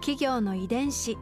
[0.00, 1.18] 企業の遺伝子。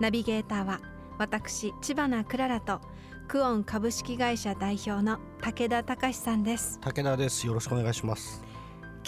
[0.00, 0.80] ナビゲーターは
[1.16, 2.80] 私千葉なクララと
[3.28, 6.78] クオン株式会社代表の武田隆さんです。
[6.80, 7.46] 武田です。
[7.46, 8.44] よろしくお願いします。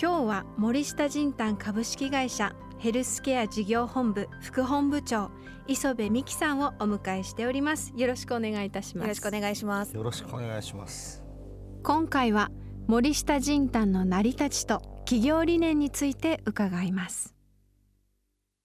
[0.00, 5.30] 今日は森下仁丹株式会社ヘルスケア事業本部副本部長
[5.66, 7.92] 磯部美希さんをお迎えしております。
[7.96, 9.04] よろしくお願いいたします。
[9.04, 9.94] よろしくお願いします。
[9.94, 11.22] よろしくお願いします。
[11.82, 12.50] 今回は
[12.86, 17.37] 森下仁丹の成り立ちと企業理念について伺います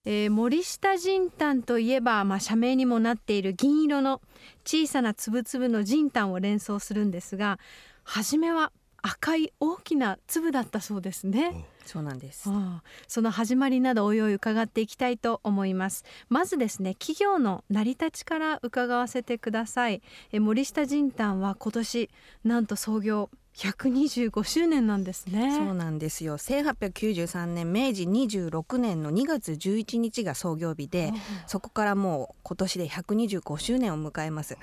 [0.05, 4.21] えー、森下仁丹といえば、まあ、社名にもなっている銀色の
[4.65, 7.59] 小さな粒々の仁丹を連想するんですが
[8.03, 11.65] 初めは赤い大きな粒だったそうですね。
[11.85, 12.49] そうなんです。
[12.49, 16.05] ああその始まりなどおいおい伺っていきたいと思います。
[16.29, 20.01] まずですね企業の成り立ちから伺わせてください。
[20.31, 22.09] え森下仁丹は今年
[22.45, 25.55] なんと創業125周年なんですね。
[25.55, 26.37] そうなんですよ。
[26.37, 31.13] 1893年明治26年の2月11日が創業日で
[31.45, 34.57] そこからもう今年で125周年を迎えます。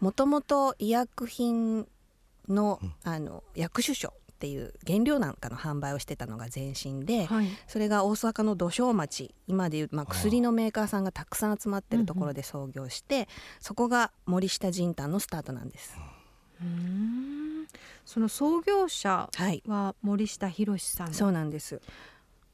[0.00, 1.86] もともと医薬品
[2.48, 13.20] のあの薬種書っていう原料なんかの販売をしてたのが前身で、はい、それが大阪の土庄町今でいう、まあ、薬のメーカーさんがたくさん集まってるところで創業して、うん。
[13.22, 13.26] うん、
[13.60, 15.96] そこが森下仁丹のスタートなんです。
[16.60, 17.43] うん
[18.04, 19.28] その創業者
[19.66, 21.80] は森下博さん、はい、そうなんです。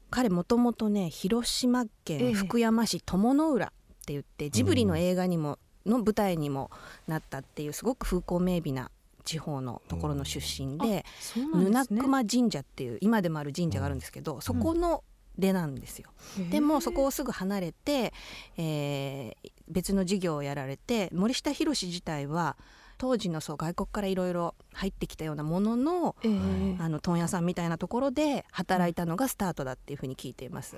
[0.09, 3.69] 彼もともとね広島県福山市友の浦っ
[4.05, 6.69] て言って、ジブリの映画にもの舞台にも
[7.07, 8.91] なったっていうすごく風光明媚な
[9.23, 11.05] 地方のところの出身で
[11.53, 15.03] 布熊神社っていう今でもある神社があるんですけど、そこの
[15.37, 16.09] 出なんですよ。
[16.49, 18.13] でもそこをすぐ離れて、
[18.57, 22.57] えー、別の事業をやられて森下博自体は
[23.01, 30.77] 当時のそう外国からいろいろ入ってきたようなものの,、えー、あの問屋さんみたいなところで働いたのがスタートだっていうふうに聞いています。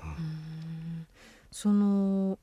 [1.52, 2.38] その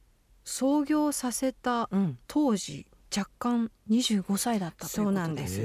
[0.45, 1.89] 創業させた
[2.27, 5.59] 当時、若干25歳だったそうなんです、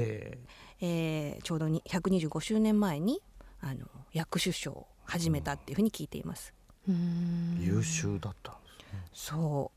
[0.81, 3.21] えー、ちょうどに125周年前に
[3.61, 6.55] あの薬首相を始めたっていうふうに聞いています。
[7.59, 9.03] 優秀だったんですね。
[9.13, 9.71] そ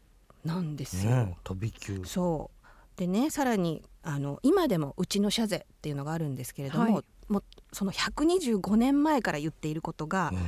[0.44, 1.26] うなんですよ。
[1.26, 2.02] ね、飛び級。
[2.06, 2.59] そう
[3.00, 10.38] でねさらにあの今でもうちの社税っていうのがあるんですけれども、はい、もうその125年前から言っていることが、うん。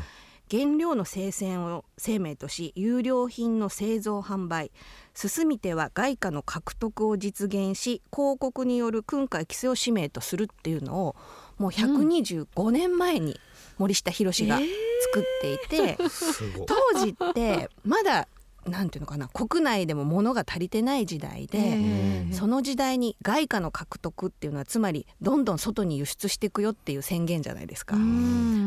[0.51, 4.71] 原料の生鮮を生命とし有料品の製造販売
[5.15, 11.17] 進みては外貨の獲得を実現し広告による訓戒規制を使命とするっていうのを
[11.57, 13.41] もう125年前に
[13.79, 18.29] 森下博が作っていて、えー、当時ってまだ
[18.67, 27.97] なんていうのかな国内でも物が足りてない時代で、その時代に外貨の獲得っていうのはつまりどんどん外に輸出していくよっていう宣言じゃないですか。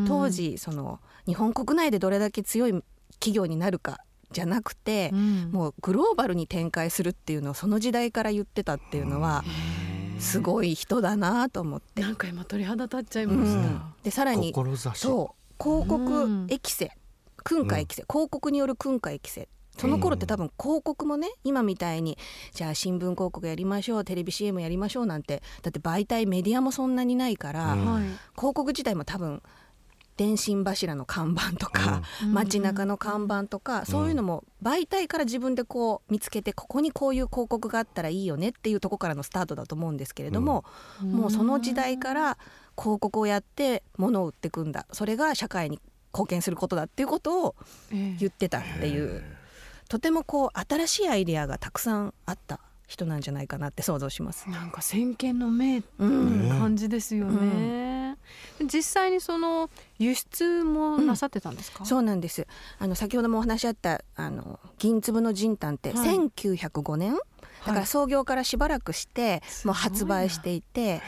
[0.07, 3.99] 当時その日本国内でどれだけ強い企業になるか
[4.31, 9.43] じゃなくて、うん、もうグローバルに展開するっていうのをその時代から言ってたっていうのは
[10.19, 12.01] すごい人だなと思って。
[12.01, 14.53] なんか今鳥肌立っちゃいました、うん、でさらに
[14.93, 16.91] そう広告エキセ
[17.43, 22.17] 訓戒エキセ、広告による訓戒エキセその頃って多分広告もね今みたいに
[22.53, 27.83] じゃあ新聞広告やりましょうテレビ CM やりましょうなんてだって媒体メディアもそんなにないから、うん、
[28.35, 29.41] 広告自体も多分
[30.17, 40.63] 電信柱の看板とか、うん、街中の看板とか、うん、そういうのも媒体から自分でこう見つけてここにこういう広告があったらいいよねっていうとこからのスタートだと思うんですけれども、
[41.03, 42.37] うん、もうその時代から
[42.77, 44.85] 広告をやって物を売っていくんだ。
[44.91, 45.79] それが社会に
[46.13, 47.55] 貢献することだっていうことを
[47.91, 49.21] 言ってたっていう。
[49.21, 49.44] えー
[49.89, 54.49] とてもこう新しいアイデアがたくさんあった人なんじゃないかなって想像します。
[54.49, 58.15] なんか先見の明感じですよね。
[58.59, 61.79] うん、実際にその輸出もなさってたんですか？
[61.81, 62.47] うん、そうなんです。
[62.79, 67.21] あの先ほどもお話しあったあの銀粒のジンタンって1905年、はい、
[67.67, 71.01] だから創業からしばらくしてもう発売していて。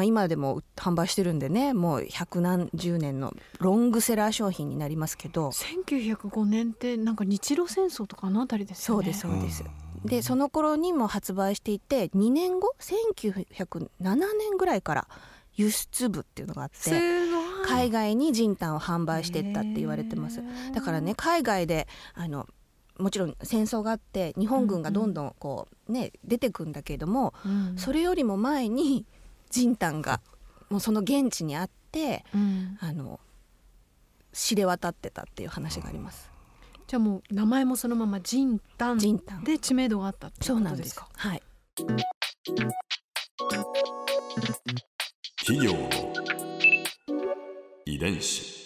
[0.00, 5.50] まあ、今でも販売してるんでねもう百何十年のロングセラー商品になりますけど。
[5.50, 9.04] 1905年ってなんか日露戦争とかのあたりですよね。
[9.04, 9.64] そうですそうです、
[10.06, 15.08] でその頃にも発売していて2年後？1907年ぐらいから
[15.54, 16.90] 輸出部っていうのがあって
[17.66, 20.42] 海外にジンタンを販売していったって言われてます。
[20.72, 22.46] だからね海外であの
[22.98, 27.76] もちろん戦争があって日本軍がどんどんこうね、出てくんだけれども、うん。
[27.76, 29.06] それよりも前に
[29.50, 30.20] 仁丹が
[30.68, 33.20] もうその現地にあってうんあの
[34.32, 36.30] 知れ渡ってたっていう話があります。
[36.86, 41.08] じゃあもう名前もそのままジンタン仁丹で知名度があったっていそううなんですか。
[41.16, 41.42] はい。
[45.38, 45.88] 企業の
[47.86, 48.60] 遺伝子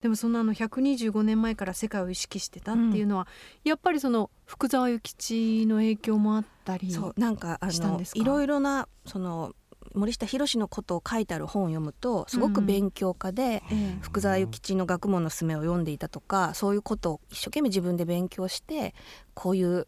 [0.00, 3.26] でもそのあの125年前から世界を意識してたっていうのは、
[3.64, 8.20] やっぱりその福沢諭吉の影響もあったりそうなんかあのしたんですか？
[8.20, 9.52] いろいろなその
[9.94, 13.98] 森下博のことを書いてある本を読むとすごく勉強家で、ええ。
[14.02, 18.94] 福沢諭吉の学問のすめを読んでいたとかそういうことを一生懸命自分で勉強して
[19.34, 19.86] こういう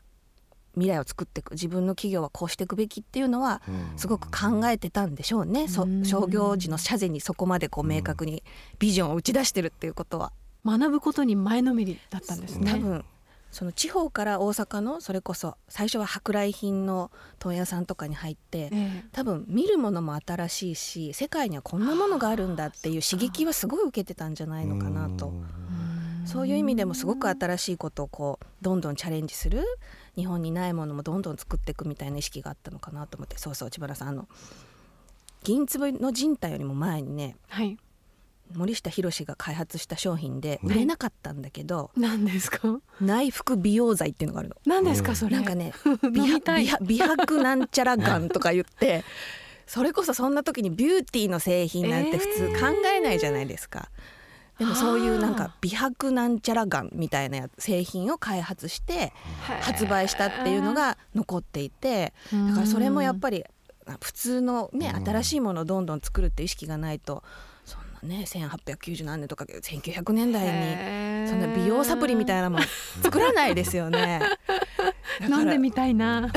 [0.74, 3.60] 未来を作っていく自分の企業はこうしていくべきっていうのは
[3.96, 6.04] すごく考えてたんでしょうね、そうん。
[6.04, 8.44] 商業時の社税にそこまでこう明確に
[8.78, 10.32] ビジョンを打ち出してるっていうことは、
[10.64, 12.70] 学ぶことに前のめりだったんですね。
[12.70, 13.04] 多分
[13.50, 25.32] その地方から大阪のそれこそ最初は舶来品の問屋さんとかに入ってええ多分見るものも新しいし世界にはこんなものがあるんだっていう刺激はすごい受けてたんじゃないのかなと。
[26.26, 29.64] そういう意味でもすごく新しいことをこうどんどんチャレンジする
[30.14, 34.28] 日本にないものもどんどん作っていくみたいな意識があったのかなと思ってそうそう千原さんあの
[35.42, 37.78] 銀粒の人体よりも前にねはい。
[38.54, 42.80] 森下博が開発した商品で売れなかったんだけど、何ですか？
[43.00, 44.56] 内服美容剤っていうのがあるの。
[44.66, 45.36] 何ですかそれ？
[45.36, 45.72] なんかね
[46.02, 49.04] 飲美白美白美白なんちゃらがんとか言って
[49.66, 52.66] それこそそんな時にビューティーの製品なんて普通考
[52.96, 53.90] えないじゃないですか。
[54.58, 59.12] でもそういうなんか美白なんちゃらがんみたいな製品を開発して
[59.60, 63.44] 発売したっていうのが残っていてだからそれもやっぱり
[64.00, 67.22] 普通のね新しいものをどんどん作るっていう意識がないと
[67.64, 70.44] そんなね1890何年とか1900年代
[71.24, 72.62] にそんな美容サプリみたいなもん
[73.02, 74.20] 作らないですよね。
[75.20, 76.30] 飲んでみたいな。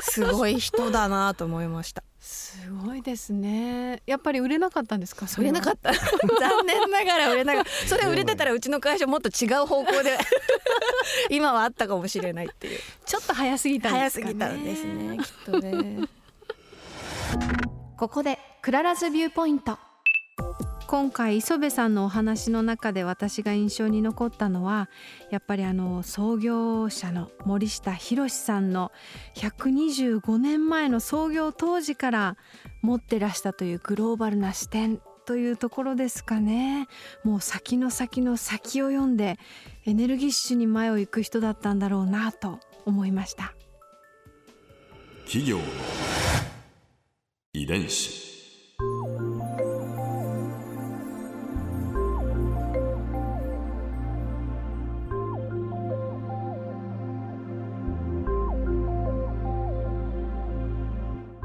[0.00, 2.02] すごい人だなと思いました。
[2.20, 4.02] すごいですね。
[4.06, 5.26] やっぱり売れなかったんですか。
[5.38, 5.92] 売れなかっった。
[6.38, 7.70] 残念ながら売れなかった。
[7.88, 10.18] それ売れてたらうちの会社もっと違う方向で
[11.30, 12.78] 今はあったかもしれないっていう。
[12.78, 13.06] た。
[13.06, 14.32] ちょっと早すぎたんで早すすかね。
[14.34, 15.18] ぎたんですね。
[15.18, 16.08] きっとね。
[17.96, 19.78] ここでクララズビューポイント
[20.90, 24.90] 今回磯部さんのお話の中で私が印象に残ったのは
[25.30, 28.90] やっぱりあの創業者の森下博さんの
[29.36, 32.36] 125年前の創業当時から
[32.82, 36.88] 持ってらしたというグローバルな視点というところですかね。
[37.22, 39.38] もう先の先の先を読んで
[39.86, 43.54] エネルギッシュに前を行く人だったんだろうなと思いました。
[45.24, 45.60] 企業
[47.52, 48.29] 遺伝子。